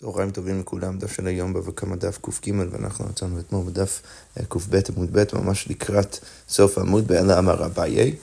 [0.00, 4.02] צהריים טובים לכולם, דף של היום בבא קמא דף קג, ואנחנו יצאנו אתמול בדף
[4.40, 4.60] אה, קב
[4.96, 6.18] עמוד ב', ממש לקראת
[6.48, 8.16] סוף העמוד, באלה אמר אביי.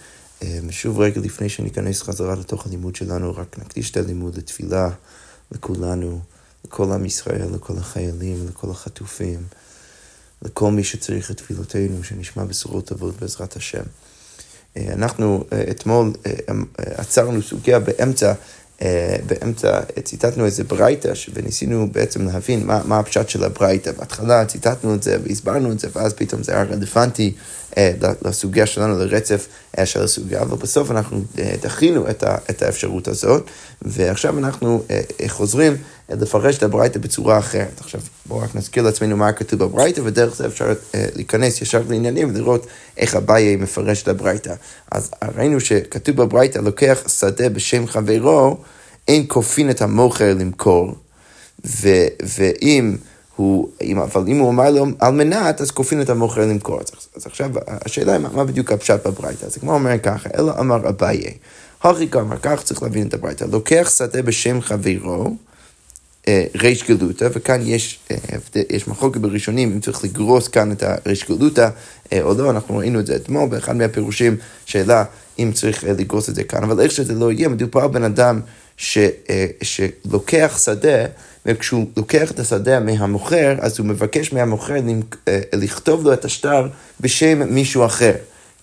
[0.44, 4.90] אה, שוב רגע לפני שניכנס חזרה לתוך הלימוד שלנו, רק נקדיש את הלימוד לתפילה
[5.52, 6.20] לכולנו,
[6.66, 9.44] לכל עם ישראל, לכל החיילים, לכל החטופים,
[10.42, 13.84] לכל מי שצריך את תפילותינו, שנשמע בשורות טובות בעזרת השם.
[14.78, 16.14] אה, אנחנו אתמול
[16.78, 18.34] עצרנו סוגיה באמצע
[19.26, 23.92] באמצע ציטטנו איזה ברייתא, וניסינו בעצם להבין מה, מה הפשט של הברייתא.
[23.92, 27.34] בהתחלה ציטטנו את זה והסברנו את זה, ואז פתאום זה היה רלוונטי
[27.78, 27.92] אה,
[28.26, 29.48] לסוגיה שלנו, לרצף
[29.80, 31.22] אה, של הסוגיה, אבל בסוף אנחנו
[31.62, 33.46] דחינו את, ה, את האפשרות הזאת,
[33.82, 34.84] ועכשיו אנחנו
[35.28, 35.78] חוזרים
[36.10, 37.80] לפרש את הברייתא בצורה אחרת.
[37.80, 42.68] עכשיו בואו רק נזכיר לעצמנו מה כתוב בברייתא, ודרך זה אפשר להיכנס ישר לעניינים ולראות
[42.98, 44.54] איך אביי מפרש את הברייתא.
[44.92, 48.58] אז ראינו שכתוב בברייתא, לוקח שדה בשם חברו,
[49.08, 50.96] אין כופין את המוכר למכור,
[51.66, 51.90] ו,
[52.38, 52.96] ואם
[53.36, 53.70] הוא,
[54.04, 56.80] אבל אם הוא אמר לו על מנת, אז כופין את המוכר למכור.
[56.80, 59.50] אז, אז עכשיו השאלה היא מה בדיוק הפשט בברייתא.
[59.50, 61.24] זה כמו אומר ככה, אלא אמר אביי,
[61.84, 65.36] הכי גמר, כך צריך להבין את הברייתא, לוקח שדה בשם חברו,
[66.28, 68.18] אה, ריש גלותא, וכאן יש, אה,
[68.70, 71.70] יש מחלוקת בראשונים אם צריך לגרוס כאן את הריש גלותא
[72.14, 75.04] אה, או לא, אנחנו ראינו את זה אתמול באחד מהפירושים, שאלה
[75.44, 78.40] אם צריך לגרוס את זה כאן, אבל איך שזה לא יהיה, מדובר בן אדם
[78.78, 78.98] ש,
[79.62, 81.06] שלוקח שדה,
[81.46, 84.76] וכשהוא לוקח את השדה מהמוכר, אז הוא מבקש מהמוכר
[85.54, 86.68] לכתוב לו את השטר
[87.00, 88.14] בשם מישהו אחר.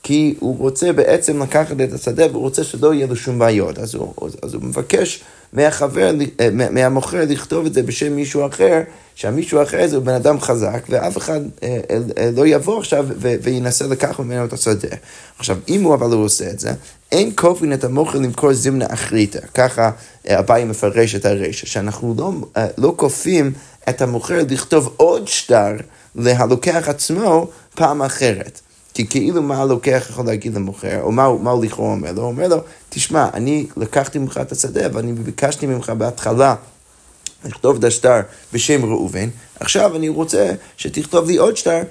[0.02, 3.78] כי הוא רוצה בעצם לקחת את השדה והוא רוצה שלא יהיה לו שום בעיות.
[3.78, 6.10] אז הוא, אז הוא מבקש מהחבר,
[6.41, 8.80] אה, מהמוכר לכתוב את זה בשם מישהו אחר,
[9.14, 11.78] שהמישהו אחר הזה הוא בן אדם חזק, ואף אחד אה,
[12.19, 14.96] אה, לא יבוא עכשיו וינסה לקחת ממנו את השדה.
[15.38, 16.70] עכשיו, אם הוא אבל לא עושה את זה,
[17.12, 19.41] אין כופין את המוכר למכור זמנה אחריתה.
[19.54, 19.91] ככה
[20.28, 22.32] אביי מפרש את הרשע, שאנחנו לא,
[22.78, 23.52] לא כופים
[23.88, 25.72] את המוכר לכתוב עוד שטר
[26.14, 28.60] להלוקח עצמו פעם אחרת.
[28.98, 32.22] כי כאילו מה הלוקח יכול להגיד למוכר, או מה, מה הוא לכאורה אומר לו?
[32.22, 32.56] הוא אומר לו,
[32.88, 36.54] תשמע, אני לקחתי ממך את השדה, ואני ביקשתי ממך בהתחלה
[37.44, 38.20] לכתוב את השטר
[38.53, 39.28] בשם ראובן,
[39.60, 41.82] עכשיו אני רוצה שתכתוב לי עוד שטר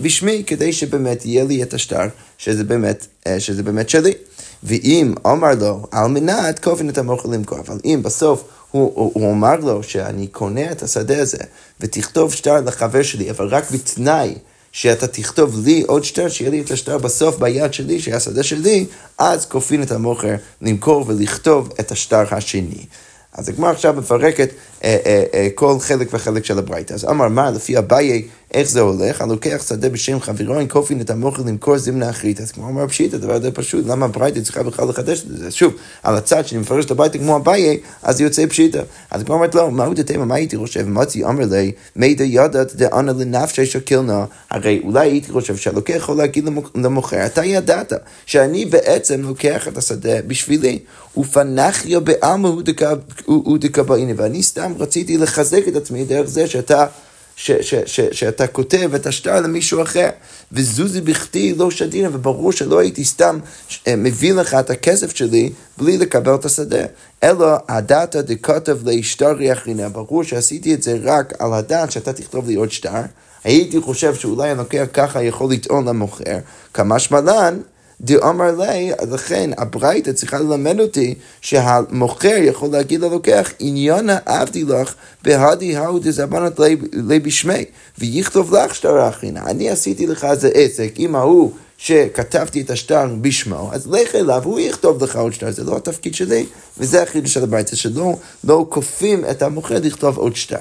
[0.00, 2.06] בשמי, כדי שבאמת יהיה לי את השטר,
[2.38, 4.12] שזה באמת, אה, שזה באמת שלי.
[4.62, 9.32] ואם אמר לו, על מנת כופן את המוכר למכור, אבל אם בסוף הוא, הוא, הוא
[9.32, 11.44] אמר לו שאני קונה את השדה הזה,
[11.80, 14.34] ותכתוב שטר לחבר שלי, אבל רק בתנאי
[14.80, 18.86] שאתה תכתוב לי עוד שטר, שיהיה לי את השטר בסוף ביד שלי, שיהיה השדה שלי,
[19.18, 22.86] אז כופין את המוכר למכור ולכתוב את השטר השני.
[23.32, 24.50] אז הגמרא עכשיו מפרקת
[25.54, 26.94] כל חלק וחלק של הברייתא.
[26.94, 28.22] אז אמר מה, לפי אביי,
[28.54, 29.20] איך זה הולך?
[29.20, 32.40] הלוקח שדה בשם חברו, אין כופין את המוכר למכור זמנה אחרית.
[32.40, 35.50] אז כמו אמר פשיט, הדבר הזה פשוט, למה הברייתא צריכה בכלל לחדש את זה?
[35.50, 35.72] שוב,
[36.02, 38.82] על הצד שאני מפרש את הברייתא כמו אביי, אז יוצא פשיטה.
[39.10, 40.88] אז כמו אומרת לו, מהו דתימה, מה הייתי חושב?
[40.88, 44.24] מצי אמר לי, מידע ידעת דאנה לנפשי שקילנה.
[44.50, 47.92] הרי אולי הייתי חושב שהלוקח יכול להגיד למוכר, אתה ידעת
[48.26, 50.78] שאני בעצם לוקח את השדה בשבילי.
[51.16, 52.48] ופנחיה בעלמא
[53.24, 56.86] הוא דקבעיני, ואני סתם רציתי לחזק את עצמי דרך זה שאתה...
[57.40, 60.08] ש, ש, ש, שאתה כותב את השטר למישהו אחר,
[60.52, 63.38] וזוזי בכתי לא שדינה, וברור שלא הייתי סתם
[63.86, 66.84] אה, מביא לך את הכסף שלי בלי לקבל את השדה.
[67.22, 72.54] אלא הדתא דכתב להשתרי אחרינה, ברור שעשיתי את זה רק על הדעת שאתה תכתוב לי
[72.54, 73.02] עוד שטר,
[73.44, 76.38] הייתי חושב שאולי הנוקר ככה יכול לטעון למוכר,
[76.74, 77.60] כמה שמלן
[78.00, 85.76] דאמר לי, לכן הברייתא צריכה ללמד אותי שהמוכר יכול להגיד ללוקח, עניונה עבדי לך בהדי
[85.76, 86.60] ההוא דזבנת
[86.92, 87.64] לי בשמי,
[87.98, 89.42] ויכתוב לך שטר אחרינה.
[89.46, 94.60] אני עשיתי לך איזה עסק עם ההוא שכתבתי את השטר בשמו, אז לך אליו, הוא
[94.60, 96.46] יכתוב לך עוד שטר, זה לא התפקיד שלי,
[96.78, 100.56] וזה החידוש של הברייתא, שלא לא כופים את המוכר לכתוב עוד שטר.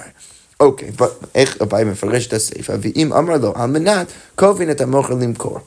[0.59, 0.91] אוקיי,
[1.35, 5.59] איך אביי מפרש את הסעיף, ואם אמר לו, על מנת כופין את המוכר למכור.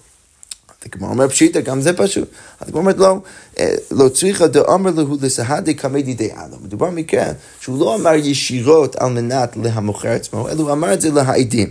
[0.87, 2.29] הגמרא אומר פשיטא, גם זה פשוט.
[2.61, 3.17] אז הגמרא אומרת לא,
[3.59, 6.57] אה, לא צריכה דאמר לו לסהדי קמי דידי אלו.
[6.63, 11.11] מדובר מכאן שהוא לא אמר ישירות על מנת להמוכר עצמו, אלא הוא אמר את זה
[11.11, 11.69] להעדים.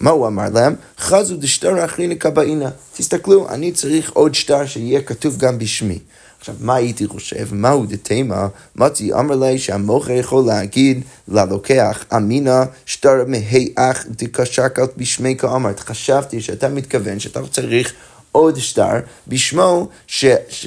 [0.00, 0.74] מה הוא אמר להם?
[0.98, 2.70] חזו דשטר אחריני קבעינה.
[2.96, 5.98] תסתכלו, אני צריך עוד שטר שיהיה כתוב גם בשמי.
[6.40, 7.54] עכשיו, מה הייתי חושב?
[7.54, 8.48] מהו דתימה?
[8.76, 15.80] מצי אמר לי שהמוכר יכול להגיד ללוקח אמינה שטר מהי אח דקשקת בשמי כאמרת.
[15.80, 17.92] חשבתי שאתה מתכוון שאתה צריך
[18.32, 18.98] עוד שטר
[19.28, 20.24] בשמו, ש,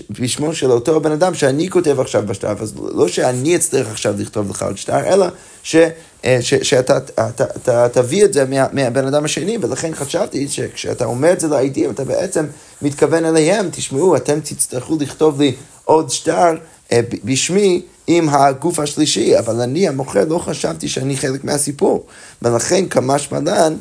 [0.10, 4.50] בשמו של אותו בן אדם שאני כותב עכשיו בשטר, אז לא שאני אצטרך עכשיו לכתוב
[4.50, 5.26] לך עוד שטר, אלא
[5.64, 5.76] ש,
[6.26, 10.48] אה, ש, שאתה אתה, אתה, אתה, תביא את זה מה, מהבן אדם השני, ולכן חשבתי
[10.48, 12.46] שכשאתה אומר את זה לעדים, אתה בעצם
[12.82, 15.56] מתכוון אליהם, תשמעו, אתם תצטרכו לכתוב לי
[15.86, 16.56] עוד שטר
[16.92, 22.06] אה, בשמי עם הגוף השלישי, אבל אני המוכר לא חשבתי שאני חלק מהסיפור.
[22.42, 23.74] ולכן כמשמע לן,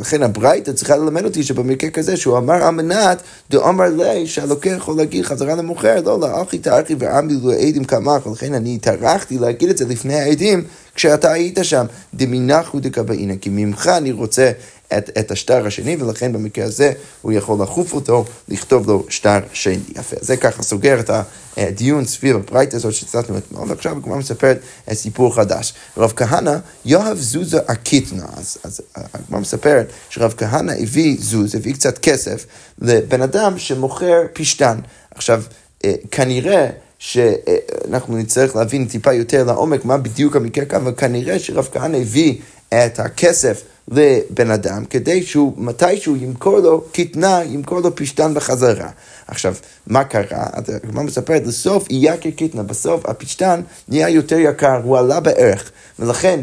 [0.00, 4.96] לכן הברייתא צריכה ללמד אותי שבמקרה כזה שהוא אמר על מנת דאמר לי שהלוקח יכול
[4.96, 7.34] להגיד חזרה למוכר, לא, לא, אחי תארכי ועמי
[7.68, 10.64] עדים כמך, ולכן אני טרחתי להגיד את זה לפני העדים
[10.98, 14.50] כשאתה היית שם, דמינכו דקבעינא, כי ממך אני רוצה
[14.98, 16.92] את, את השטר השני, ולכן במקרה הזה
[17.22, 19.78] הוא יכול לחוף אותו, לכתוב לו שטר שני.
[19.96, 20.16] יפה.
[20.20, 21.10] זה ככה סוגר את
[21.56, 24.54] הדיון סביב הברייתא הזאת שהצלחנו אתמול, ועכשיו הוא כבר מספר
[24.92, 25.72] סיפור חדש.
[25.96, 31.98] רב כהנא יאהב זוזה הקיטנה, אז, אז הגמרא מספרת שרב כהנא הביא זוז, הביא קצת
[31.98, 32.46] כסף
[32.78, 34.78] לבן אדם שמוכר פשתן.
[35.14, 35.42] עכשיו,
[35.84, 36.68] אה, כנראה
[36.98, 42.34] שאנחנו נצטרך להבין טיפה יותר לעומק מה בדיוק המקרה כאן, אבל כנראה שרב כהנא הביא
[42.68, 48.90] את הכסף לבן אדם, כדי שהוא, מתישהו ימכור לו קטנה, ימכור לו פשטן בחזרה.
[49.26, 49.54] עכשיו,
[49.86, 50.46] מה קרה?
[50.84, 56.40] הגמרא מספרת, לסוף אייקר קטנה, בסוף הפשטן נהיה יותר יקר, הוא עלה בערך, ולכן...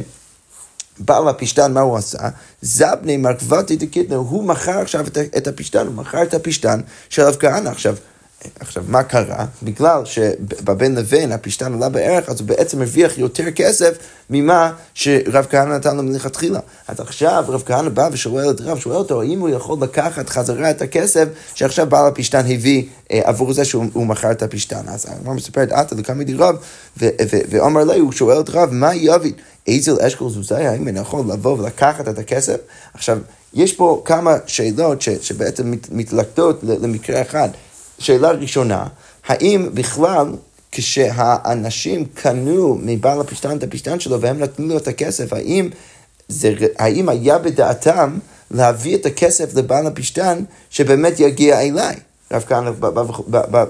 [1.00, 2.30] בעל הפשטן, מה הוא עשה?
[2.62, 5.06] זבני מרכבתי דקטנה, הוא מכר עכשיו
[5.38, 7.70] את הפשטן, הוא מכר את הפשטן של רב כהנא.
[7.70, 7.96] עכשיו,
[8.60, 9.46] עכשיו, מה קרה?
[9.64, 13.98] בגלל שבבין לבין הפשטן עלה בערך, אז הוא בעצם הרוויח יותר כסף
[14.30, 16.60] ממה שרב כהנא נתן לו מלכתחילה.
[16.88, 20.72] אז עכשיו רב כהנא בא ושואל את רב, שואל אותו, האם הוא יכול לקחת חזרה
[20.72, 24.82] את הכסף שעכשיו בעל הפשטן הביא אה, עבור זה שהוא מכר את הפשטן.
[24.88, 26.56] אז הגמרא מספרת, עתה לקמא רב,
[27.28, 29.34] ואמר לי, הוא שואל את רב, מה יבין?
[29.68, 32.58] איזל אשכול זוזאי, האם אני יכול לבוא ולקחת את הכסף?
[32.94, 33.18] עכשיו,
[33.54, 37.50] יש פה כמה שאלות ש, שבעצם מת, מתלקטות למקרה אחד.
[38.00, 38.88] שאלה ראשונה,
[39.28, 40.28] האם בכלל
[40.72, 45.70] כשהאנשים קנו מבעל הפשטן את הפשטן שלו והם נתנו לו את הכסף, האם,
[46.28, 48.18] זה, האם היה בדעתם
[48.52, 51.96] להביא את הכסף לבעל הפשטן שבאמת יגיע אליי?
[52.32, 52.72] רב כהנא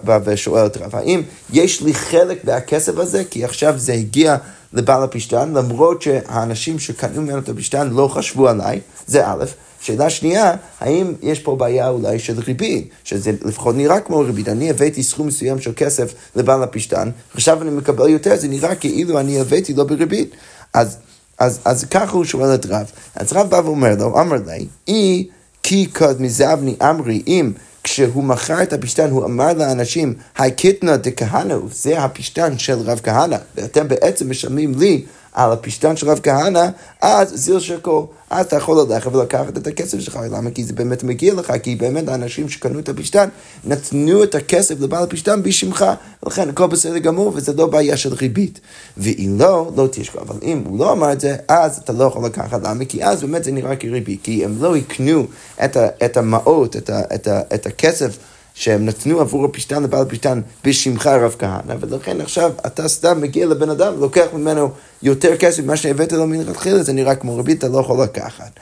[0.04, 1.22] בא ושואל את רב, האם
[1.54, 3.24] יש לי חלק מהכסף הזה?
[3.30, 4.38] כי עכשיו זה הגיע
[4.74, 9.45] לבעל הפשטן, למרות שהאנשים שקנו ממנו את הפשטן לא חשבו עליי, זה א',
[9.86, 14.50] שאלה שנייה, האם יש פה בעיה אולי של ריבית, שזה לפחות נראה כמו ריבית.
[14.50, 19.20] אני הבאתי סכום מסוים של כסף לבעל הפשטן, עכשיו אני מקבל יותר, זה נראה כאילו
[19.20, 20.36] אני הבאתי לא בריבית.
[20.74, 20.98] אז,
[21.40, 22.92] אז, אז ככה הוא שואל את רב.
[23.16, 25.28] אז רב בא ואומר לו, אמר לי, אי
[25.64, 27.52] כי קוד מזבני אמרי, אם
[27.84, 33.38] כשהוא מכר את הפשטן, הוא אמר לאנשים, היי קיטנה דכהנא, זה הפשטן של רב כהנא,
[33.56, 35.06] ואתם בעצם משלמים לי
[35.36, 36.68] על הפשטן של רב כהנא,
[37.02, 40.20] אז זיל שקו, אז אתה יכול ללכת ולקחת את הכסף שלך.
[40.32, 40.52] למה?
[40.52, 43.30] כי זה באמת מגיע לך, כי באמת האנשים שקנו את הפשטן
[43.64, 45.86] נתנו את הכסף לבעל הפשטן בשמך,
[46.24, 48.60] ולכן הכל בסדר גמור, וזה לא בעיה של ריבית.
[48.98, 50.20] ואם לא, לא תשקו.
[50.20, 52.64] אבל אם הוא לא אמר את זה, אז אתה לא יכול לקחת.
[52.64, 52.86] למה?
[52.86, 55.26] כי אז באמת זה נראה כריבית, כי הם לא יקנו
[55.66, 58.18] את, ה, את המעות, את, ה, את, ה, את הכסף.
[58.56, 63.70] שהם נתנו עבור הפשטן לבעל הפשטן בשמך רב כהנא, ולכן עכשיו אתה סתם מגיע לבן
[63.70, 64.70] אדם ולוקח ממנו
[65.06, 68.60] יותר כסף ממה שהבאת לו מלכתחילה, זה נראה כמו ריבית, אתה לא יכול לקחת.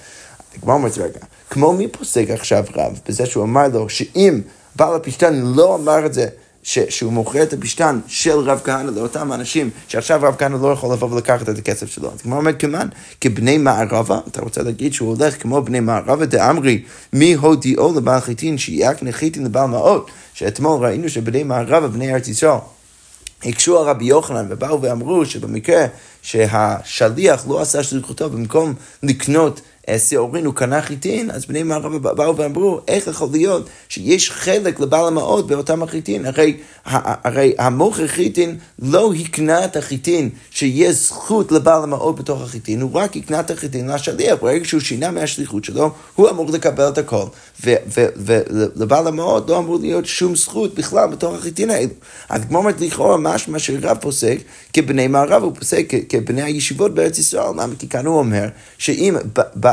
[0.58, 1.20] הגמרא אומרת, רגע,
[1.50, 4.42] כמו מי פוסק עכשיו רב, בזה שהוא אמר לו שאם
[4.76, 6.28] בעל הפשטן לא אמר את זה
[6.64, 10.94] ש, שהוא מוכר את הפשטן של רב כהנא לאותם אנשים, שעכשיו רב כהנא לא יכול
[10.94, 12.12] לבוא ולקחת את הכסף שלו.
[12.14, 12.88] אז כמו אומר כמובן,
[13.22, 18.58] כבני מערבה, אתה רוצה להגיד שהוא הולך כמו בני מערבה דאמרי, מי הודיעו לבעל חיטין
[18.58, 22.58] שיעק נחיתין לבעל מעות, שאתמול ראינו שבני מערבה, בני ארץ ישראל,
[23.46, 25.86] הקשו על רבי יוחנן ובאו ואמרו שבמקרה
[26.22, 28.74] שהשליח לא עשה שליחותו במקום
[29.04, 29.62] לקנות
[29.98, 35.08] שעורין הוא קנה חיטין, אז בני מערב באו ואמרו, איך יכול להיות שיש חלק לבעל
[35.08, 36.26] המעות באותם החיטין?
[36.26, 42.94] הרי, הרי המוכר חיטין לא הקנה את החיטין שיש זכות לבעל המעות בתוך החיטין, הוא
[42.94, 47.26] רק הקנה את החיטין לשליח, ברגע שהוא שינה מהשליחות שלו, הוא אמור לקבל את הכל.
[48.18, 51.90] ולבעל המעות לא אמור להיות שום זכות בכלל בתוך החיטין האלו.
[52.30, 54.38] אז כמו אומרת לכאורה משמע שרב פוסק
[54.74, 57.76] כבני מערב, הוא פוסק כבני הישיבות בארץ ישראל, למה?
[57.80, 58.48] כי כאן הוא אומר
[58.78, 59.16] שאם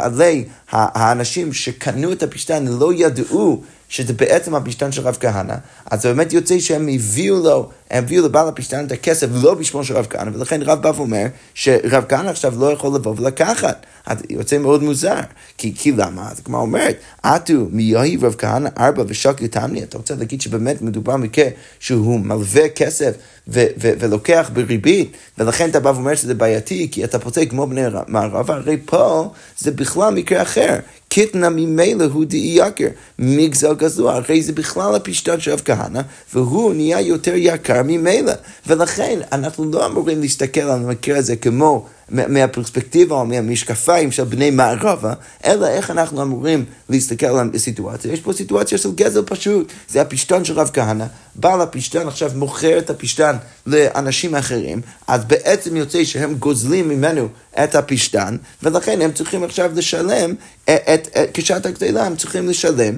[0.09, 5.55] בעלי האנשים שקנו את הפשטן לא ידעו שזה בעצם הפשטן של רב כהנא,
[5.91, 9.85] אז זה באמת יוצא שהם הביאו לו, הם הביאו לבעל הפשטן את הכסף לא בשמו
[9.85, 13.87] של רב כהנא, ולכן רב בא ואומר שרב כהנא עכשיו לא יכול לבוא ולקחת.
[14.07, 15.21] אז יוצא מאוד מוזר,
[15.59, 16.31] כי, כי למה?
[16.31, 21.17] אז כמו אומרת, עטו מיהי רב כהנא ארבע ושקי תמני, אתה רוצה להגיד שבאמת מדובר
[21.17, 21.49] מקרה
[21.81, 23.15] שהוא מלווה כסף
[23.49, 27.83] ו- ו- ולוקח בריבית, ולכן אתה בא ואומר שזה בעייתי, כי אתה פוצע כמו בני
[28.09, 30.79] מערבה, הרי פה זה בכלל מקרה אחר.
[31.13, 32.89] קיטנה ממילא הוא דאי יקר,
[33.19, 36.01] מגזר גזוע, הרי זה בכלל הפשטן של רב כהנא,
[36.35, 38.33] והוא נהיה יותר יקר ממילא.
[38.67, 45.13] ולכן אנחנו לא אמורים להסתכל על המקרה הזה כמו מהפרספקטיבה או מהמשקפיים של בני מערבה,
[45.45, 48.13] אלא איך אנחנו אמורים להסתכל על הסיטואציה.
[48.13, 52.79] יש פה סיטואציה של גזל פשוט, זה הפשטן של רב כהנא, בעל הפשטן עכשיו מוכר
[52.79, 53.37] את הפשטן
[53.67, 57.29] לאנשים אחרים, אז בעצם יוצא שהם גוזלים ממנו
[57.65, 62.97] את הפשטן, ולכן הם צריכים עכשיו לשלם, את, את, את, כשעת הגזלה הם צריכים לשלם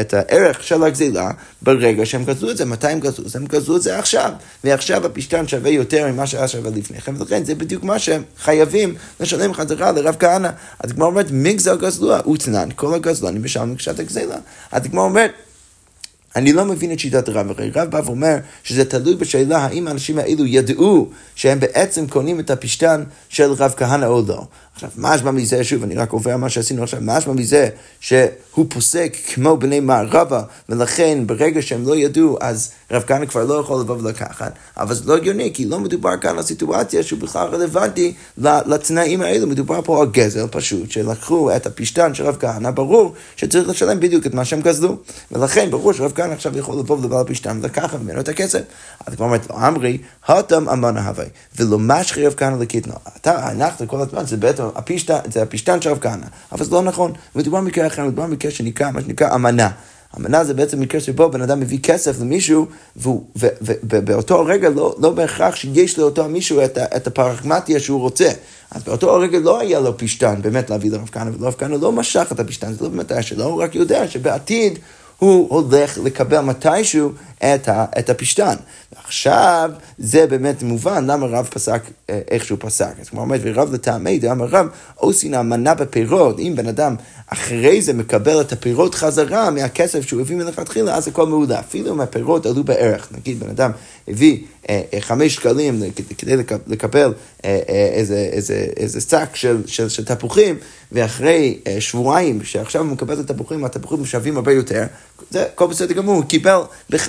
[0.00, 1.30] את הערך של הגזילה
[1.62, 2.64] ברגע שהם גזלו את זה.
[2.64, 3.24] מתי הם גזלו?
[3.34, 4.32] הם גזלו את זה עכשיו.
[4.64, 8.94] ועכשיו הפשטן שווה יותר ממה שהיה שווה לפני כן, ולכן זה בדיוק מה שהם חייבים
[9.20, 10.50] לשלם חזרה לרב כהנא.
[10.80, 14.36] אז כמו אומרת, מגזל גזלוה, ותנן, כל הגזלנים משלמים כשעת הגזילה.
[14.72, 15.32] אז כמו אומרת,
[16.36, 20.18] אני לא מבין את שיטת רב, הרי רב בא ואומר שזה תלוי בשאלה האם האנשים
[20.18, 24.46] האלו ידעו שהם בעצם קונים את הפשטן של רב כהנא או לא.
[24.84, 27.68] עכשיו, משמע מזה, שוב, אני רק עובר מה שעשינו עכשיו, משמע מזה
[28.00, 33.54] שהוא פוסק כמו בני מערבה, ולכן ברגע שהם לא ידעו, אז רב כהנא כבר לא
[33.54, 37.48] יכול לבוא ולקחת, אבל זה לא הגיוני, כי לא מדובר כאן על סיטואציה שהוא בכלל
[37.48, 43.14] רלוונטי לתנאים האלו, מדובר פה על גזל פשוט, שלקחו את הפשטן של רב כהנא, ברור
[43.36, 44.96] שצריך לשלם בדיוק את מה שהם גזלו,
[45.32, 48.60] ולכן ברור שרב כהנא עכשיו יכול לבוא לבעל הפשטן ולקחת ממנו את הכסף.
[49.06, 51.24] אז כבר אומרת לו, אמרי, הותם אמנה הווי,
[51.56, 52.94] ולא משכי רב כהנא לקטנו.
[53.16, 56.82] אתה, אנחנו כל הזמן, זה בעצם הפשטן, זה הפשטן של רב כהנא, אבל זה לא
[56.82, 59.70] נכון, מדובר במקרה אחר, מדובר במקרה שנקרא, מה שנקרא אמנה.
[60.18, 62.66] אמנה זה בעצם מקרה שבו בן אדם מביא כסף למישהו,
[63.82, 68.28] ובאותו רגע לא, לא בהכרח שיש לאותו מישהו את, את הפרגמטיה שהוא רוצה.
[68.70, 72.28] אז באותו רגע לא היה לו פשטן באמת להביא לרב כהנא, ורב כהנא לא משך
[72.32, 74.78] את הפשטן, זה לא באמת היה שלו, הוא רק יודע שבעתיד
[75.18, 77.12] הוא הולך לקבל מתישהו
[77.44, 78.54] את, ה, את הפשטן.
[78.92, 82.92] ועכשיו זה באמת מובן למה רב פסק אה, איך שהוא פסק.
[83.00, 86.94] אז כמו אומרת, ורב לטעמי דאמר רב, עושין אמנה בפירות, אם בן אדם
[87.26, 91.60] אחרי זה מקבל את הפירות חזרה מהכסף שהוא הביא מלכתחילה, אז הכל מעולה.
[91.60, 93.70] אפילו אם הפירות עלו בערך, נגיד בן אדם
[94.08, 95.82] הביא אה, אה, חמש שקלים
[96.18, 97.14] כדי לקבל
[97.68, 100.56] איזה, איזה, איזה שק של, של, של תפוחים,
[100.92, 104.84] ואחרי שבועיים שעכשיו הוא מקבל את התפוחים, התפוחים שווים הרבה יותר,
[105.30, 106.60] זה הכל בסדר גמור, הוא קיבל,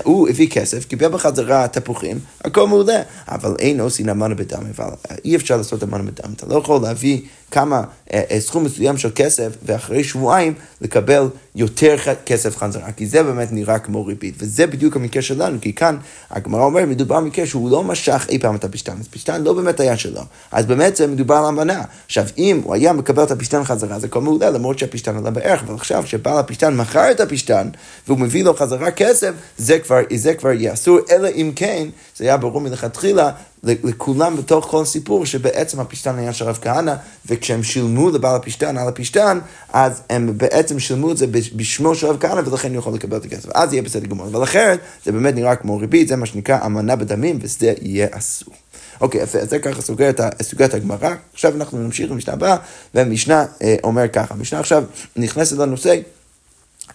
[0.03, 4.89] הוא הביא כסף, קיבל בחזרה תפוחים, הכל מעולה, אבל אין עושים אמנה בדם, אבל
[5.25, 7.21] אי אפשר לעשות אמנה בדם, אתה לא יכול להביא
[7.51, 13.23] כמה, אה, אה, סכום מסוים של כסף, ואחרי שבועיים לקבל יותר כסף חזרה, כי זה
[13.23, 15.97] באמת נראה כמו ריבית, וזה בדיוק המקרה שלנו, כי כאן
[16.31, 19.79] הגמרא אומרת, מדובר במקרה שהוא לא משך אי פעם את הפשטן, אז פשטן לא באמת
[19.79, 21.83] היה שלו, אז באמת זה מדובר על אמנה.
[22.05, 25.63] עכשיו, אם הוא היה מקבל את הפשטן חזרה, זה הכל מעולה, למרות שהפשטן עלה בערך,
[25.63, 27.69] אבל עכשיו שבעל הפשטן מכר את הפשטן,
[28.07, 31.87] והוא מביא לו חזרה כסף, זה כבר, זה כבר יהיה אסור, אלא אם כן,
[32.17, 33.31] זה היה ברור מלכתחילה,
[33.63, 36.93] לכולם בתוך כל הסיפור שבעצם הפשטן היה של רב כהנא,
[37.25, 39.39] וכשהם שילמו לבעל הפשטן על הפשטן,
[39.73, 41.25] אז הם בעצם שילמו את זה
[41.55, 43.49] בשמו של רב כהנא, ולכן הוא יכול לקבל את הכסף.
[43.55, 44.27] אז יהיה בסדר גמור.
[44.27, 48.53] אבל אחרת, זה באמת נראה כמו ריבית, זה מה שנקרא אמנה בדמים, וזה יהיה אסור.
[49.01, 51.15] אוקיי, יפה, אז זה ככה סוגר את סוגיית הגמרא.
[51.33, 52.55] עכשיו אנחנו נמשיך למשנה הבאה,
[52.93, 54.83] והמשנה אה, אומר ככה, המשנה עכשיו
[55.15, 55.95] נכנסת לנושא.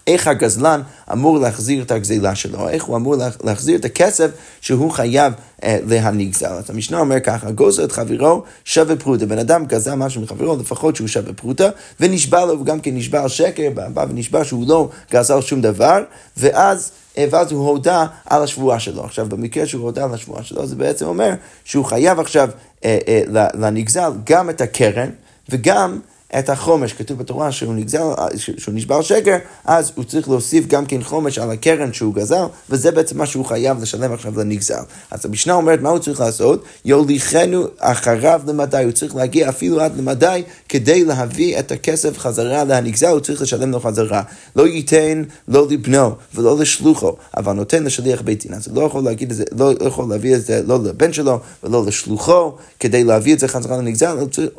[0.06, 0.80] איך הגזלן
[1.12, 4.30] אמור להחזיר את הגזילה שלו, איך הוא אמור להחזיר את הכסף
[4.60, 5.32] שהוא חייב
[5.64, 6.46] אה, להנגזל.
[6.46, 9.26] אז המשנה אומר ככה, גוזר את חברו שווה פרוטה.
[9.26, 11.68] בן אדם גזל משהו מחברו, לפחות שהוא שווה פרוטה,
[12.00, 16.02] ונשבע לו, וגם כן נשבע על שקר, בא ונשבע שהוא לא גזל שום דבר,
[16.36, 16.90] ואז...
[17.18, 19.04] אה, ואז הוא הודה על השבועה שלו.
[19.04, 21.34] עכשיו, במקרה שהוא הודה על השבועה שלו, זה בעצם אומר
[21.64, 22.48] שהוא חייב עכשיו
[22.84, 23.22] אה, אה,
[23.54, 25.10] לנגזל גם את הקרן
[25.48, 26.00] וגם
[26.38, 27.98] את החומש, כתוב בתורה שהוא, נגזל,
[28.36, 32.90] שהוא נשבר שקר, אז הוא צריך להוסיף גם כן חומש על הקרן שהוא גזל, וזה
[32.90, 34.82] בעצם מה שהוא חייב לשלם עכשיו לנגזל.
[35.10, 36.64] אז המשנה אומרת, מה הוא צריך לעשות?
[36.84, 43.06] יוליכנו אחריו למדי, הוא צריך להגיע אפילו עד למדי כדי להביא את הכסף חזרה לנגזל,
[43.06, 44.22] הוא צריך לשלם לו חזרה.
[44.56, 48.54] לא ייתן לא לבנו ולא לשלוחו, אבל נותן לשליח בית דין.
[48.54, 51.40] אז הוא לא יכול להגיד את זה, לא יכול להביא את זה לא לבן שלו
[51.64, 54.50] ולא לשלוחו, כדי להביא את זה חזרה לנגזל, הוא צריך,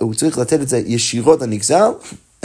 [0.00, 1.09] הוא צריך לתת את זה ישירות.
[1.10, 1.90] ישירות לנגזל,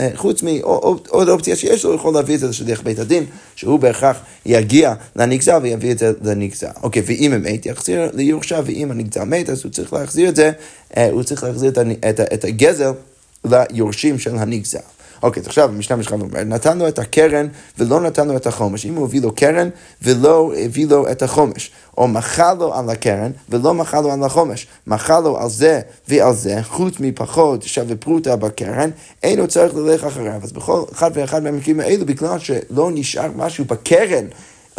[0.00, 3.24] אה, חוץ מעוד אופציה שיש לו, הוא יכול להביא את זה לשליח בית הדין,
[3.56, 6.66] שהוא בהכרח יגיע לנגזל ויביא את זה לנגזל.
[6.82, 10.52] אוקיי, ואם המת, יחזיר ליורשה, ואם הנגזל מת, אז הוא צריך להחזיר את זה,
[10.96, 11.72] אה, הוא צריך להחזיר
[12.34, 12.90] את הגזל
[13.44, 14.78] ליורשים של הנגזל.
[15.26, 17.46] אוקיי, אז עכשיו המשנה משכב אומר, נתן לו את הקרן
[17.78, 18.86] ולא נתן לו את החומש.
[18.86, 19.68] אם הוא הביא לו קרן
[20.02, 24.66] ולא הביא לו את החומש, או מחל לו על הקרן ולא מחל לו על החומש,
[24.86, 28.90] מחל לו על זה ועל זה, חוץ מפחות שווה פרוטה בקרן,
[29.22, 30.40] אינו צריך ללך אחריו.
[30.42, 34.24] אז בכל אחד ואחד מהמקרים האלו, בגלל שלא נשאר משהו בקרן,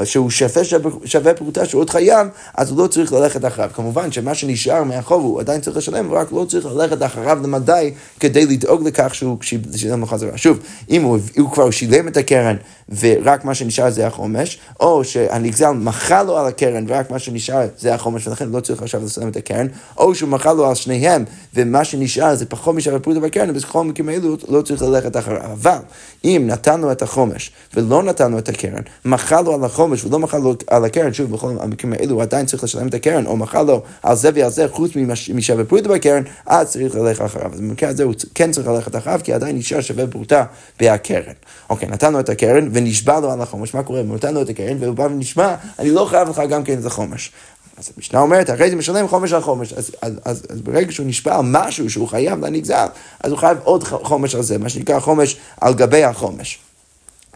[0.04, 0.63] שהוא שווה,
[1.06, 3.70] שווה, פרוטה שהוא עוד חייב, אז הוא לא צריך ללכת אחריו.
[3.74, 8.46] כמובן שמה שנשאר מהחוב הוא עדיין צריך לשלם, רק לא צריך ללכת אחריו למדי כדי
[8.46, 9.38] לדאוג לכך שהוא
[9.75, 10.38] שילם לו חזרה.
[10.38, 12.56] שוב, אם הוא, הוא כבר שילם את הקרן
[13.00, 17.94] ורק מה שנשאר זה החומש, או שהנגזל מחל לו על הקרן ורק מה שנשאר זה
[17.94, 19.67] החומש ולכן לא צריך עכשיו לשלם את הקרן,
[19.98, 23.84] או שהוא מחל לו על שניהם ומה שנשאר זה פחות משווה פרוטה בקרן, אז בכל
[23.84, 25.41] מקרים האלו לא צריך ללכת אחריו.
[25.53, 25.77] אבל
[26.24, 30.56] אם נתנו את החומש ולא נתנו את הקרן, מחל לו על החומש ולא מחל לו
[30.67, 33.82] על הקרן, שוב, בכל המקרים האלו הוא עדיין צריך לשלם את הקרן, או מחל לו
[34.03, 34.91] על זה ועל זה חוץ
[35.34, 37.53] משווה פרוטה בקרן, אז צריך ללכת אחריו.
[37.53, 40.44] אז במקרה הזה הוא כן צריך ללכת אחריו, כי עדיין נשאר שווה פרוטה
[40.79, 41.34] בהקרן.
[41.70, 44.01] אוקיי, נתנו את הקרן ונשבע לו על החומש, מה קורה?
[44.03, 47.31] נתנו את הקרן והוא בא ונשמע, אני לא חייב לך גם כן את החומש.
[47.77, 49.74] אז המשנה אומרת, אחרי זה משלם חומש על חומש.
[49.74, 52.86] אז, אז, אז, אז ברגע שהוא נשבע על משהו שהוא חייב לנגזל,
[53.24, 56.60] אז הוא חייב עוד חומש על זה, מה שנקרא חומש על גבי החומש.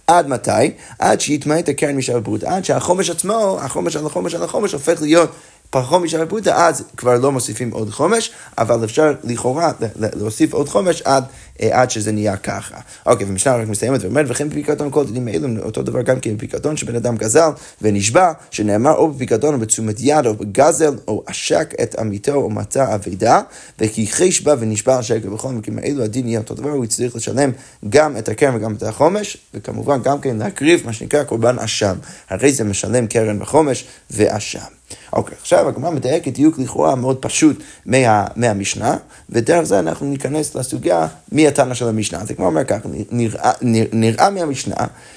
[0.07, 0.71] עד מתי?
[0.99, 5.01] עד שיטמע את הקרן משווה פרוטה, עד שהחומש עצמו, החומש על החומש על החומש הופך
[5.01, 5.31] להיות
[5.71, 11.01] פחות משווה פרוטה, אז כבר לא מוסיפים עוד חומש, אבל אפשר לכאורה להוסיף עוד חומש
[11.01, 11.23] עד,
[11.61, 12.75] אה, עד שזה נהיה ככה.
[13.05, 16.77] אוקיי, ומשנה רק מסיימת ואומרת, וכן בפיקדון כל דינים האלו, אותו דבר גם כן בפיקדון
[16.77, 17.49] שבן אדם גזל
[17.81, 22.95] ונשבע, שנאמר או בפיקדון או בתשומת יד או בגזל, או עשק את עמיתו או מצא
[22.95, 23.41] אבידה,
[23.79, 27.15] וכי חיש בה ונשבע על שקר בכל מקרים האלו, הדין יהיה אותו דבר, הוא יצטרך
[27.15, 27.51] לשלם
[27.89, 31.95] גם את הקרן וגם את החומש, וכמובן גם כן להקריב מה שנקרא קורבן אשם.
[32.29, 34.80] הרי זה משלם קרן וחומש ואשם.
[35.13, 38.97] אוקיי, עכשיו הגמרא מדייקת דיוק לכאורה מאוד פשוט מה, מהמשנה,
[39.29, 42.21] ודרך זה אנחנו ניכנס לסוגיה מי התנא של המשנה.
[42.21, 44.75] אז הגמרא אומר ככה, נראה, נראה, נראה מהמשנה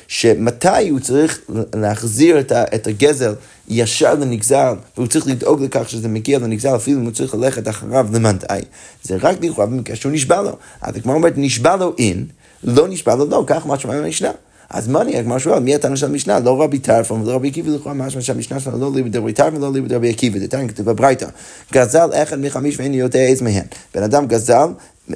[0.08, 1.40] שמתי הוא צריך
[1.74, 3.34] להחזיר את, ה, את הגזל
[3.68, 8.06] ישר לנגזל, והוא צריך לדאוג לכך שזה מגיע לנגזל, אפילו אם הוא צריך ללכת אחריו
[8.12, 8.60] למדי,
[9.02, 10.56] זה רק לכאורה במקרה שהוא נשבע לו.
[10.82, 12.26] אז הגמרא אומרת, נשבע לו אין,
[12.64, 14.30] לא נשבע לו לא, כך מה שמע במשנה.
[14.70, 15.22] אז מה נהיה?
[15.22, 16.38] כמו שהוא מי התנא של המשנה?
[16.38, 19.72] לא רבי טרפון ולא רבי עקיבא, לכאורה משמע שהמשנה שלנו לא ליבי דרבי טרפון ולא
[19.72, 21.26] ליבי דרבי עקיבא, זה תנא כתוב בברייתא.
[21.72, 23.64] גזל אחד מחמיש ואין יודע איזה מהן.
[23.94, 24.66] בן אדם גזל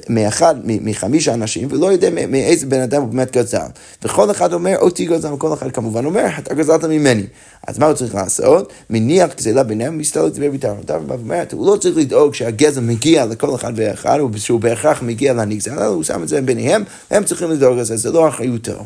[0.09, 3.67] מאחד, מחמישה אנשים, ולא יודע מאיזה בן אדם הוא באמת גזל.
[4.03, 7.27] וכל אחד אומר, אותי גזל, וכל אחד כמובן אומר, אתה גזלת ממני.
[7.67, 8.73] אז מה הוא צריך לעשות?
[8.91, 10.75] מניח גזלה ביניהם, ומסתלק דבר ביתר.
[10.89, 15.83] הוא אומר, הוא לא צריך לדאוג שהגזל מגיע לכל אחד ואחד, שהוא בהכרח מגיע לנגזל,
[15.83, 18.85] הוא שם את זה ביניהם, הם צריכים לדאוג לזה, זה לא אחריותו.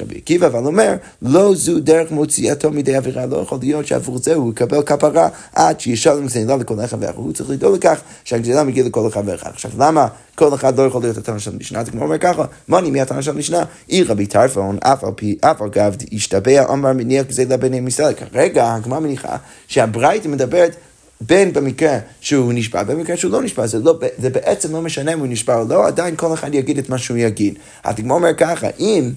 [0.00, 4.34] רבי עקיבא אבל אומר, לא זו דרך מוציאתו מידי עבירה, לא יכול להיות שעבור זה
[4.34, 7.16] הוא יקבל כפרה עד שישלם גזילה לכל אחד ואחד.
[7.16, 9.50] הוא צריך לדאוג לכך שהגזילה מגיעה לכל אחד ואחד.
[9.50, 11.84] עכשיו למה כל אחד לא יכול להיות התנא של המשנה?
[11.84, 13.64] זה כמו אומר ככה, מוני מי התנא של המשנה?
[13.90, 18.12] אי רבי טרפון, אף על פי, אף על גב, השתבע, אמר מניח גזילה ביני מישראל.
[18.12, 19.36] כרגע הגמרא מניחה
[19.68, 20.76] שהברייתא מדברת
[21.20, 25.18] בין במקרה שהוא נשבע, במקרה שהוא לא נשבע, זה, לא, זה בעצם לא משנה אם
[25.18, 27.54] הוא נשבע או לא, עדיין כל אחד יגיד את מה שהוא יגיד.
[27.84, 29.10] התגמור אומר ככה, אם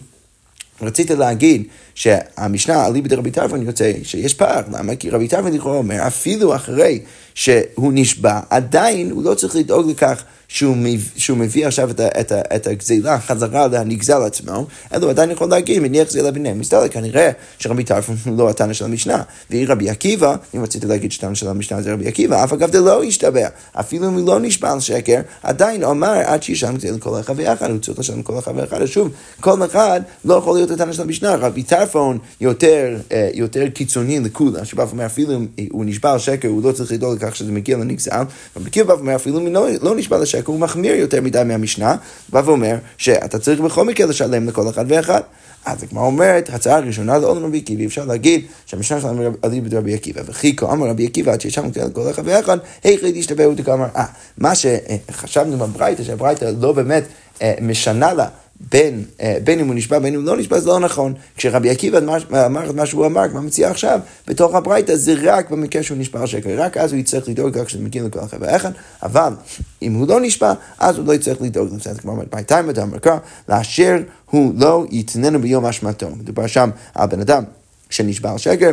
[0.83, 1.63] רציתי להגיד
[1.95, 4.95] שהמשנה אליבא דרבי טרפון יוצא שיש פער, למה?
[4.95, 6.99] כי רבי טרפון לכאורה אומר, אפילו אחרי
[7.35, 12.31] שהוא נשבע, עדיין הוא לא צריך לדאוג לכך שהוא מביא, שהוא מביא עכשיו את, את,
[12.31, 16.59] את הגזילה חזרה לנגזל עצמו, אלא הוא עדיין יכול להגיד, מניח גזילה ביניהם.
[16.59, 19.21] מסתכל, כנראה שרבי טרפון הוא לא התנא של המשנה.
[19.49, 22.79] והיא רבי עקיבא, אם רציתי להגיד שתנא של המשנה זה רבי עקיבא, אף אגב זה
[22.79, 23.47] לא השתבע.
[23.73, 27.69] אפילו אם הוא לא נשבע על שקר, עדיין אומר עד שישלם גזילה לכל אחד ואחד,
[27.69, 28.85] הוא צריך לשלם לכל אחד ואחד.
[28.85, 31.35] שוב, כל אחד לא יכול להיות התנא של המשנה.
[31.35, 36.47] רבי טרפון יותר, אה, יותר קיצוני לכולם, שבא ואומר אפילו אם הוא נשבע על שקר,
[36.47, 38.23] הוא לא צריך לדאוג לכך שזה מגיע לנגזל.
[38.57, 41.95] רבי עקיבא אומר אפילו אם הוא לא נשבע על שקר, הוא מחמיר יותר מדי מהמשנה,
[42.29, 45.21] בא ואומר שאתה צריך בכל מקרה לשלם לכל אחד ואחד.
[45.65, 49.93] אז הגמרא אומרת, הצעה הראשונה זה עוד רבי עקיבא, אפשר להגיד שהמשנה שלנו עלי ברבי
[49.93, 54.05] עקיבא, וכי כה אמר רבי עקיבא, עד שישבנו לכל אחד ואחד, היכי תשתבהו ותקאמר, אה,
[54.38, 57.03] מה שחשבנו בברייתא, שהברייתא לא באמת
[57.41, 58.27] אה, משנה לה
[58.71, 61.13] בין, אה, בין אם הוא נשבע בין אם הוא לא נשבע, זה לא נכון.
[61.37, 61.97] כשרבי עקיבא
[62.45, 66.21] אמר את מה שהוא אמר, מה מציע עכשיו, בתוך הברייתא זה רק במקרה שהוא נשבע
[66.21, 68.71] על שקר, רק אז הוא יצטרך לדאוג רק כשזה מגיע לכל אחד ואחד,
[69.03, 69.33] אבל
[69.81, 71.99] אם הוא לא נשבע, אז הוא לא יצטרך לדאוג לזה.
[71.99, 73.17] כמו אומרת, ביתיים אדם מרקע,
[73.49, 73.97] לאשר
[74.29, 76.09] הוא לא יתננו ביום אשמתו.
[76.09, 77.43] מדובר שם על בן אדם
[77.89, 78.71] שנשבע על שקר.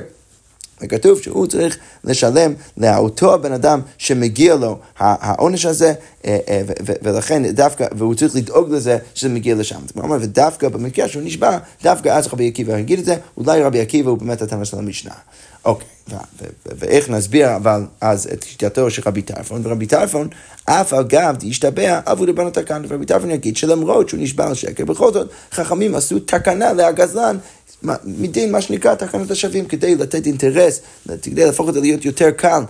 [0.83, 6.63] וכתוב שהוא צריך לשלם לאותו הבן אדם שמגיע לו העונש הזה, אה, אה,
[7.03, 9.81] ולכן דווקא, והוא צריך לדאוג לזה שזה מגיע לשם.
[9.87, 13.81] זאת אומרת, ודווקא במקרה שהוא נשבע, דווקא אז רבי עקיבא יגיד את זה, אולי רבי
[13.81, 15.15] עקיבא הוא באמת התנא של המשנה.
[15.65, 15.89] אוקיי,
[16.67, 20.29] ואיך נסביר אבל אז את שיטתו של רבי טרפון, ורבי טרפון,
[20.65, 24.85] אף על גב דהשתבע אבו דבנו תקן, ורבי טרפון יגיד שלמרות שהוא נשבע על שקר,
[24.85, 27.37] בכל זאת חכמים עשו תקנה להגזלן
[28.05, 30.81] מדין מה שנקרא תקנת השבים, כדי לתת אינטרס,
[31.23, 32.63] כדי להפוך את זה להיות יותר קל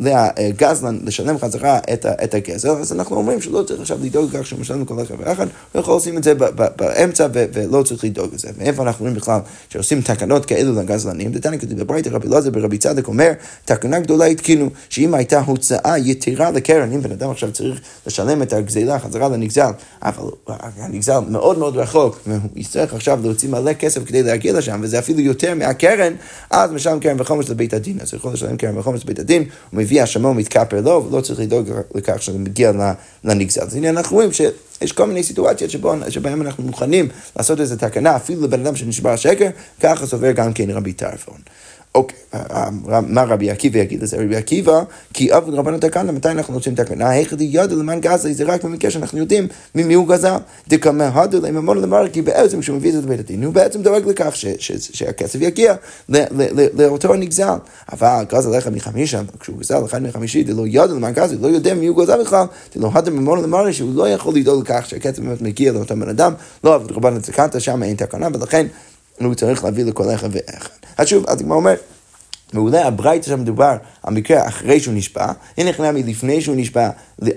[0.00, 4.60] לגזלן לשלם חזרה את, את הגזל, אז אנחנו אומרים שלא צריך עכשיו לדאוג לכך שהוא
[4.60, 6.34] משלם לכל אחד ואחד, הוא יכול לשים את זה
[6.76, 8.48] באמצע ולא צריך לדאוג לזה.
[8.58, 11.32] מאיפה אנחנו רואים בכלל שעושים תקנות כאלו לגזלנים?
[11.32, 13.32] דתניא כתוב בברייתא רבי אלעזר ברבי צדק אומר,
[13.64, 18.52] תקנה גדולה התקינו, שאם הייתה הוצאה יתרה לקרן, אם בן אדם עכשיו צריך לשלם את
[18.52, 19.70] הגזילה חזרה לנגזל,
[20.02, 20.30] אבל
[20.76, 25.20] הנגזל מאוד מאוד רחוק, והוא יצטרך עכשיו להוציא מלא כסף כדי להגיע לשם, וזה אפילו
[25.20, 26.12] יותר מהקרן,
[26.50, 27.98] אז משלם קרן וחומש לבית הדין.
[28.00, 31.40] אז הוא יכול לשלם קרן וחומש לבית הדין, הוא מביא האשמה ומתכפר לו, ולא צריך
[31.40, 32.72] לדאוג לכך שזה מגיע
[33.24, 33.62] לנגזל.
[33.62, 34.40] אז הנה אנחנו רואים ש...
[34.82, 35.70] יש כל מיני סיטואציות
[36.08, 39.48] שבהן אנחנו מוכנים לעשות איזו תקנה, אפילו לבן אדם שנשבר השקר,
[39.80, 41.38] ככה סובר גם כן רבי טרפון.
[41.96, 44.16] אוקיי, אה, אה, מה רבי עקיבא יגיד לזה?
[44.16, 44.82] רבי עקיבא,
[45.12, 47.10] כי אבו רבנו תקנה, מתי אנחנו רוצים תקנה?
[47.10, 50.36] היכד ידו למען גזל, זה רק במקרה שאנחנו יודעים ממי הוא גזל.
[50.68, 54.08] דקמא הדו לממון למר, כי בעצם כשהוא מביא את זה לבית הדין, הוא בעצם דואג
[54.08, 54.36] לכך
[54.78, 55.74] שהכסף יגיע
[56.74, 57.56] לאותו הנגזל.
[57.92, 61.86] אבל גזל אחד מחמישה, כשהוא גזל אחד מחמישי, דלא ידו למען גזל, לא יודע מי
[61.86, 62.44] הוא גזל בכלל,
[62.76, 66.32] דלא הדו ממון למר, שהוא לא יכול לדאוג לכך שהכסף באמת מגיע לאותו בן אדם,
[66.64, 68.66] לא אבו רבנו תקנה, שם אין תקנה, ולכן
[69.24, 70.68] הוא צריך להביא לכל אחד ואחד.
[70.98, 71.74] אז שוב, אז הגמרא אומר,
[72.52, 75.26] מעולה, הברייתא שם מדובר על מקרה אחרי שהוא נשבע,
[75.58, 76.90] הנה חנמי לפני שהוא נשבע,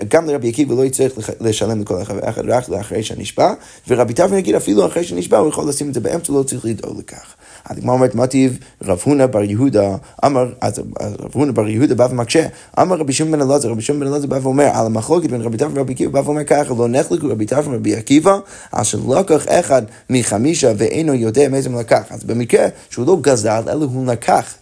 [0.08, 3.52] גם לרבי עקיבא לא יצטרך לשלם לכל אחד רק לאחרי שנשבע,
[3.88, 6.98] ורבי טרפון יגיד אפילו אחרי שנשבע הוא יכול לשים את זה באמצע, לא צריך לדאוג
[6.98, 7.34] לכך.
[7.66, 10.78] הגמרא אומרת, מה טיב רב הונא בר יהודה, אמר, אז
[11.20, 12.46] רב הונא בר יהודה בא ומקשה,
[12.80, 15.56] אמר רבי שמעון בן אלעזר, רבי שמעון בן אלעזר בא ואומר, על המחלוקת בין רבי
[15.56, 18.38] טרפון ורבי עקיבא, בא ואומר ככה, לא נחלקו רבי טרפון ורבי עקיבא,
[18.72, 22.02] על שלקח אחד מחמישה ואינו יודע מאיזה לקח.
[22.10, 24.54] אז במקרה שהוא לא גזל, אלא הוא לקח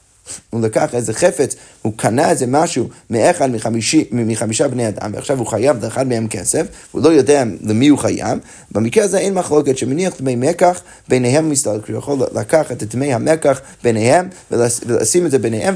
[0.50, 5.46] הוא לקח איזה חפץ, הוא קנה איזה משהו מאחד מחמישי, מחמישה בני אדם, ועכשיו הוא
[5.46, 8.38] חייב לאחד מהם כסף, הוא לא יודע למי הוא חייב,
[8.72, 13.60] במקרה הזה אין מחלוקת שמניח דמי מקח ביניהם מסתלק, הוא יכול לקחת את דמי המקח
[13.84, 15.74] ביניהם ולשים את זה ביניהם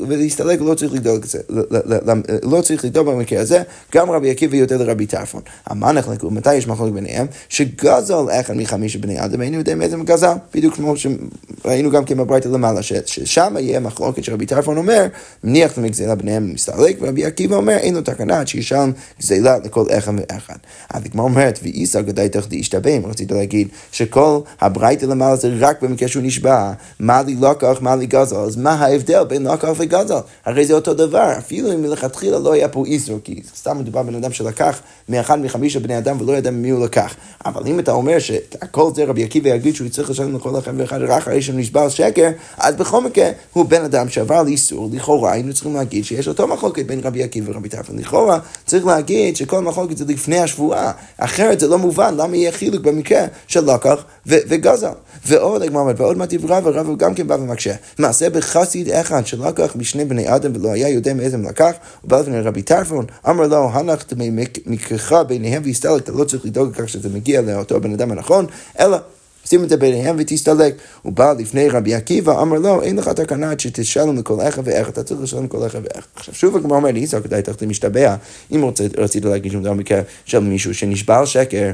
[0.00, 1.24] ולהסתלק, לא צריך לדאוג
[2.42, 3.62] לא צריך לדאוג במקרה הזה,
[3.94, 5.42] גם רבי עקיבא יותר לרבי טרפון.
[5.74, 7.26] מה נחלקו, מתי יש מחלוקת ביניהם?
[7.48, 12.48] שגזל אחד מחמישה בני אדם, היינו יודעים איזה גזל, בדיוק כמו שראינו גם כן בברייתא
[12.48, 15.06] למעלה, ששם יהיה מחלוקת שרבי טרפון אומר,
[15.44, 19.84] מניח למי גזילה ביניהם מסתלק, ורבי עקיבא אומר, אין לו תקנה עד שישלם גזילה לכל
[19.98, 20.56] אחד ואחד.
[20.90, 22.00] אז הגמרא אומרת, ואיסא
[22.32, 22.62] תחתי
[22.96, 27.96] אם רצית להגיד שכל הברייתא למעלה זה רק במקרה שהוא נשבע, מה לי לקח, מה
[27.96, 30.14] לי גזל, אז מה ההבדל בין לקח וגזל?
[30.44, 34.14] הרי זה אותו דבר, אפילו אם מלכתחילה לא היה פה איסור, כי סתם מדובר בן
[34.14, 37.14] אדם שלקח מאחד מחמישה בני אדם ולא ידע ממי הוא לקח.
[37.44, 41.02] אבל אם אתה אומר שהכל זה רבי עקיבא יגיד שהוא צריך לשלם לכל אחד ואחד
[41.02, 44.88] רק אחרי שהוא נשבע על שקר, אז בכל מקרה הוא בן אדם שעבר על איסור,
[44.92, 47.98] לכאורה היינו צריכים להגיד שיש אותו מחלוקת בין רבי עקיבא ורבי טרפון.
[47.98, 52.82] לכאורה צריך להגיד שכל מחלוקת זה לפני השבועה, אחרת זה לא מובן למה יהיה חילוק
[52.82, 54.92] במקרה של לקח וגזל.
[55.26, 57.74] ועוד הגמרא אומרת, ועוד מטיב רב, ורב גם כן בא ומקשה.
[57.98, 62.40] מעשה בחסיד אחד שלקח משני בני אדם ולא היה יודע מאיזה לקח, הוא בא לפני
[62.40, 64.04] רבי טרפון, אמר לו, הנח
[64.66, 68.46] מקרך ביניהם והסתלק, אתה לא צריך לדאוג לכך שזה מגיע לאותו בן אדם הנכון,
[68.80, 68.98] אלא
[69.52, 70.74] שים את זה ביניהם ותסתלק.
[71.02, 74.90] הוא בא לפני רבי עקיבא, אמר לו, אין לך תקנה עד שתשלם לכל אחד ואחד,
[74.90, 76.06] אתה צריך לשלם לכל אחד ואחד.
[76.16, 78.16] עכשיו שוב הגמרא אומר, ניסה כדאי תחת משתבע,
[78.52, 81.70] אם רצית להגיד שום דבר מקרה של מישהו שנשבע על שקר.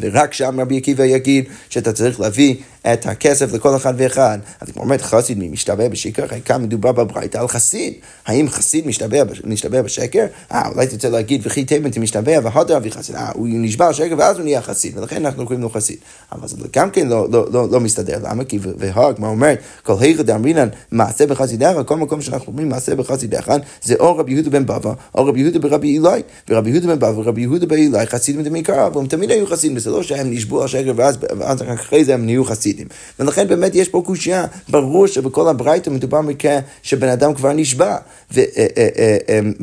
[0.00, 2.56] ורק שם רבי עקיבא יגיד שאתה צריך להביא
[2.92, 4.38] את הכסף לכל אחד ואחד.
[4.60, 7.94] אז כמו אומרת חסיד משתבע בשקר, כאן מדובר בברייתא על חסיד.
[8.26, 10.26] האם חסיד משתבע, בשקר?
[10.52, 13.16] אה, אולי תרצה להגיד וכי תימן משתבע והודר אבי חסיד.
[13.16, 15.96] אה, הוא נשבע על שקר ואז הוא נהיה חסיד, ולכן אנחנו קוראים לו חסיד.
[16.32, 18.18] אבל זה גם כן לא, לא, לא, לא מסתדר.
[18.22, 18.44] למה?
[18.44, 19.58] כי והאג, מה אומרת?
[19.82, 24.50] כל היכא דאמרינן מעשה בחסידך, כל מקום שאנחנו אומרים מעשה בחסידך, זה או רבי יהודה
[24.50, 28.42] בן בבא, או רבי יהודה ברבי אלי, ורבי יהודה בן בבא ורבי יהודה באלי חסידים
[28.42, 28.62] דמי
[28.94, 32.44] והם תמיד היו חסידים, זה לא שהם נשבעו על שקר ואז אחרי זה הם נהיו
[32.44, 32.69] חסידים.
[32.70, 32.86] חסידים.
[33.20, 37.96] ולכן באמת יש פה קושייה, ברור שבכל הברייתא מדובר מקרה שבן אדם כבר נשבע,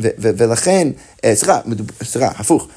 [0.07, 0.87] ולכן,
[1.33, 1.59] סליחה,
[2.03, 2.67] סליחה, הפוך,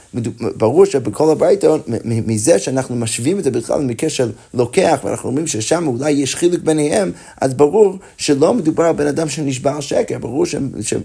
[0.57, 5.87] ברור שבכל הברייתות, מזה שאנחנו משווים את זה בכלל למקרה של לוקח, ואנחנו אומרים ששם
[5.87, 10.45] אולי יש חילוק ביניהם, אז ברור שלא מדובר על בן אדם שנשבע על שקר, ברור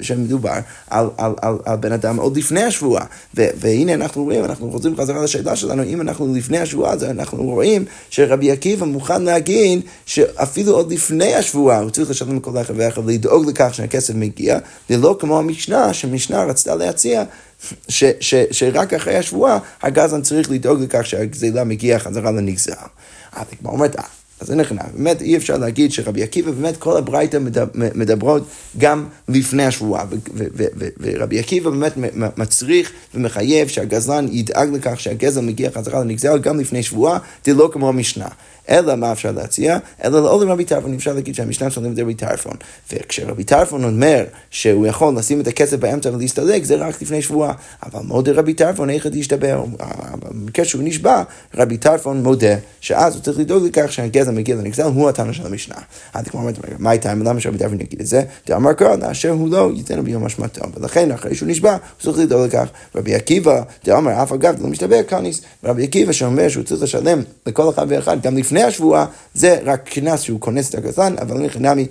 [0.01, 0.51] שמדובר
[0.89, 3.05] על, על, על, על בן אדם עוד לפני השבועה.
[3.33, 7.85] והנה אנחנו רואים, אנחנו חוזרים חזרה לשאלה שלנו, אם אנחנו לפני השבועה, אז אנחנו רואים
[8.09, 13.49] שרבי עקיבא מוכן להגיד שאפילו עוד לפני השבועה הוא צריך לשלם לכל אחד ואחד, לדאוג
[13.49, 17.23] לכך שהכסף מגיע, ולא כמו המשנה, שהמשנה רצתה להציע
[17.89, 22.73] ש, ש, שרק אחרי השבועה הגזן צריך לדאוג לכך שהגזילה מגיעה חזרה לנגזר.
[23.33, 23.95] אז כמו אומרת,
[24.39, 24.81] אז זה נכנע.
[24.93, 27.37] באמת אי אפשר להגיד שרבי עקיבא, באמת כל הברייתא
[27.73, 28.43] מדברות
[28.77, 30.05] גם לפני השבועה,
[30.99, 31.93] ורבי עקיבא באמת
[32.37, 38.27] מצריך ומחייב שהגזלן ידאג לכך שהגזל מגיע חזרה לנגזל גם לפני שבועה, דלא כמו המשנה.
[38.69, 39.77] אלא מה אפשר להציע?
[40.03, 42.53] אלא לא לרבי טרפון, אפשר להגיד שהמשנה שואלים את רבי טרפון.
[42.93, 47.53] וכשרבי טרפון אומר שהוא יכול לשים את הכסף באמצע ולהסתלק, זה רק לפני שבועה.
[47.83, 49.63] אבל מודה רבי טרפון, איך ישתבר?
[50.21, 51.23] במקרה שהוא נשבע,
[51.55, 55.75] רבי טרפון מודה, שאז הוא צריך לדאוג לכך שהגזע מגיע לנגזל, הוא הטענה של המשנה.
[56.13, 58.23] עד כמו אומרת, מה הייתה, למה שרבי טרפון יגיד את זה?
[58.47, 60.61] דאמר קרא, לאשר הוא לא ייתן ביום השמטו.
[60.73, 62.67] ולכן, אחרי שהוא נשבע, הוא צריך לדאוג לכך.
[62.95, 65.41] רבי עקיבא, דאמר אף אגב, לא משתבע קניס.
[65.63, 70.21] רבי עקיבא שאומר שהוא צריך לשלם לכל אחד ואחד, גם לפני השבועה, זה רק קנס
[70.21, 71.87] שהוא כונס את הגזלן, אבל לא חינמי.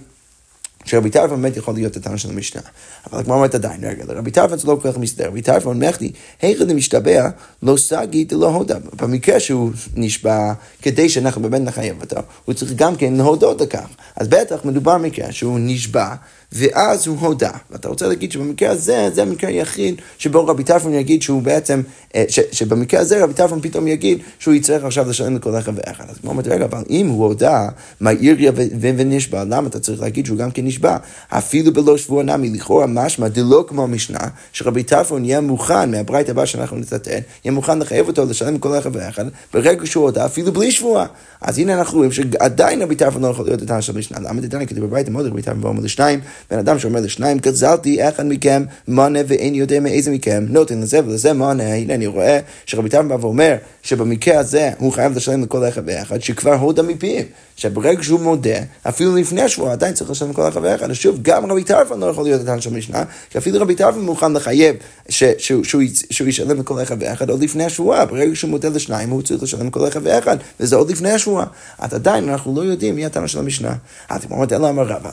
[0.84, 2.62] שרבי טרפון באמת יכול להיות הטענה של המשנה.
[3.10, 5.28] אבל הגמרא אומרת עדיין, רגע, לרבי טרפון זה לא כל כך מסתדר.
[5.28, 6.10] רבי טרפון מחטיא,
[6.42, 7.28] היכא דמשתבע,
[7.62, 8.78] לא סגי דלא הודה.
[8.96, 13.88] במקרה שהוא נשבע, כדי שאנחנו באמת נחייב אותו, הוא צריך גם כן להודות לכך.
[14.16, 16.14] אז בטח מדובר במקרה שהוא נשבע,
[16.54, 17.50] ואז הוא הודה.
[17.70, 21.82] ואתה רוצה להגיד שבמקרה הזה, זה המקרה היחיד שבו רבי טרפון יגיד שהוא בעצם,
[22.14, 26.04] אה, ש, שבמקרה הזה רבי טרפון פתאום יגיד שהוא יצטרך עכשיו לשלם לכל אחד ואחד.
[26.08, 27.68] אז הוא אומר, רגע, אבל אם הוא הודה,
[28.00, 30.96] מה עיריה ונשבע, למה אתה צריך להגיד שהוא גם כן נשבע?
[31.28, 34.18] אפילו בלא שבוע נמי, לכאורה משמע דלא כמו המשנה,
[34.52, 38.96] שרבי טרפון יהיה מוכן, מהברית הבא שאנחנו נצטט, יהיה מוכן לחייב אותו לשלם לכל אחד
[38.96, 41.06] ואחד, ברגע שהוא הודה, אפילו בלי שבועה.
[41.40, 44.18] אז הנה אנחנו רואים שעדיין רבי טרפון לא יכול להיות הטענה של המשנה.
[44.20, 48.26] למה דתניא כתוב בברית המוד רבי טרפון ואומר לשניים, בן אדם שאומר לשניים, גזלתי אחד
[48.26, 53.08] מכם מונה ואין יודע מאיזה מכם, נותן לזה ולזה מונה, הנה אני רואה שרבי טרפון
[53.08, 57.22] בא ואומר שבמקרה הזה הוא חייב לשלם לכל אחד ואחד שכבר הודה מפיו,
[57.56, 60.90] שברגע שהוא מודה, אפילו לפני השבוע עדיין צריך לשלם לכל אחד ואחד.
[60.90, 64.04] אז שוב, גם רבי טרפון לא יכול להיות הטענה של המשנה, כי אפילו רבי טרפון
[64.04, 64.76] מוכן לחייב
[65.08, 69.66] שהוא ישלם לכל אחד ואחד עוד לפני השבועה, ברגע שהוא מודה לשניים הוא צריך לשלם
[69.66, 71.46] לכל אחד ואחד, וזה עוד לפני השבועה.
[71.78, 73.74] אז עדיין אנחנו לא יודעים מי הטענה של המשנה.
[74.08, 75.10] אז כמו אומרת, אלא אמר רבא.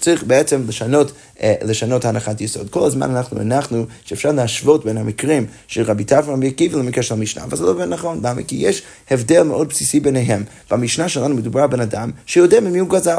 [0.00, 2.70] צריך בעצם לשנות, אה, לשנות הנחת יסוד.
[2.70, 7.14] כל הזמן אנחנו הנחנו שאפשר להשוות בין המקרים של רבי טרפון ורבי עקיבא למקרה של
[7.14, 8.20] המשנה, אבל זה לא באמת נכון.
[8.22, 8.42] למה?
[8.42, 10.44] כי יש הבדל מאוד בסיסי ביניהם.
[10.70, 13.18] במשנה שלנו מדובר על בן אדם שיודע ממי הוא גזל.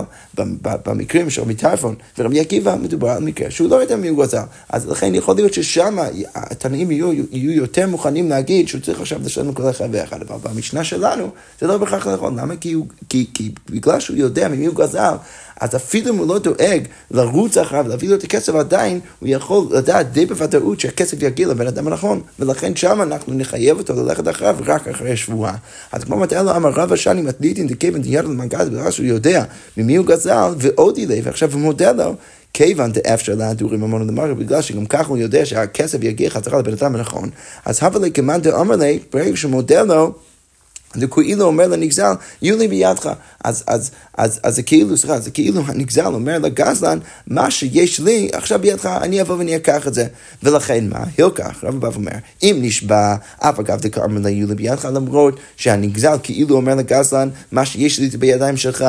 [0.63, 4.43] במקרים של רבי טרפון ורבי עקיבא מדובר על מקרה שהוא לא יודע ממי הוא גזל.
[4.69, 5.97] אז לכן יכול להיות ששם
[6.35, 10.21] התנאים יהיו, יהיו יותר מוכנים להגיד שהוא צריך עכשיו לשלם לכל אחד ואחד.
[10.21, 11.29] אבל במשנה שלנו
[11.59, 12.39] זה לא בהכרח נכון.
[12.39, 12.55] למה?
[12.55, 15.15] כי, הוא, כי, כי בגלל שהוא יודע ממי הוא גזל,
[15.61, 19.67] אז אפילו אם הוא לא דואג לרוץ אחריו, להביא לו את הכסף עדיין, הוא יכול
[19.71, 24.57] לדעת די בוודאות שהכסף יגיע לבן אדם הנכון, ולכן שם אנחנו נחייב אותו ללכת אחריו
[24.65, 25.55] רק אחרי שבועה.
[25.91, 29.43] אז כמו מתאר אלא אמר רבא שאני מתניתין דכיון דידע למאן גזליה, בגלל שהוא יודע
[29.77, 32.15] ממי הוא גזל, ואודי ליה, ועכשיו הוא מודה לו.
[32.53, 36.95] כיוון דאפשר לאהדורי ממונא למריה, בגלל שגם ככה הוא יודע שהכסף יגיע חזרה לבן אדם
[36.95, 37.29] הנכון,
[37.65, 40.13] אז הוה ליה כמאן דאמר ליה, ברגע שהוא מודה לו,
[40.95, 43.09] זה כאילו אומר לנגזל, יהיו לי בידך.
[43.45, 48.29] אז, אז, אז, אז זה כאילו, סליחה, זה כאילו הנגזל אומר לגזלן, מה שיש לי
[48.33, 50.07] עכשיו בידך, אני אבוא ואני אקח את זה.
[50.43, 51.03] ולכן מה?
[51.17, 52.11] הלכך, רבא ואומר,
[52.43, 57.65] אם נשבע, אף אגב דקאמר לה יהיו לי בידך, למרות שהנגזל כאילו אומר לגזלן, מה
[57.65, 58.85] שיש לי בידיים שלך,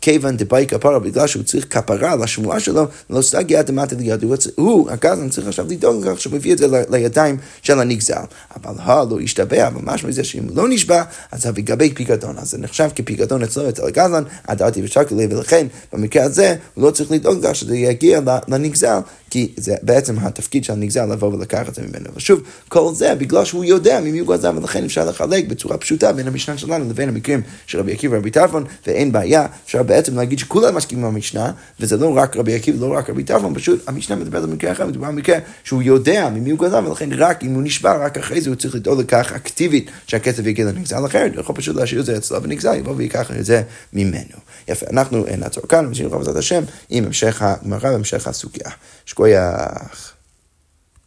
[0.00, 4.24] כיוון דבאי כפרה, בגלל שהוא צריך כפרה לשמועה שלו, לא סתגיה דמטה ליד,
[4.56, 8.22] הוא, הגזלן צריך עכשיו לדאוג לכך שהוא מביא את זה לידיים של הנגזל.
[8.56, 12.88] אבל הלא ישתבע, אבל משמע זה שאם לא נשבע, אז לגבי פיקדון, אז זה נחשב
[12.94, 17.76] כפיקדון אצלו אצל הגזלן, הדעתי ושקלי, ולכן במקרה הזה הוא לא צריך לדאוג לך שזה
[17.76, 18.98] יגיע לנגזל,
[19.30, 22.10] כי זה בעצם התפקיד של הנגזל לבוא ולקחת את זה ממנו.
[22.16, 26.28] ושוב, כל זה בגלל שהוא יודע ממי הוא גזל, ולכן אפשר לחלק בצורה פשוטה בין
[26.28, 30.74] המשנה שלנו לבין המקרים של רבי עקיבא ורבי טרפון, ואין בעיה, אפשר בעצם להגיד שכולם
[30.74, 34.42] מסכימים עם המשנה, וזה לא רק רבי עקיבא, לא רק רבי טרפון, פשוט המשנה מדברת
[34.42, 37.62] על מקרה אחר, מדובר על מקרה שהוא יודע ממי הוא גזל, ולכן רק אם הוא
[37.62, 41.56] נשבע, רק אחרי זה הוא צריך לדאוג לכך אקטיבית שהכסף יגיע לנגזל אחרת, הוא יכול
[41.56, 43.62] פשוט להשאיר את זה אצלו ונגזל, יבוא ויקח את זה
[43.92, 44.36] ממנו.
[44.68, 45.90] יפה, אנחנו נעצור כאן.
[49.10, 50.14] שכוייח.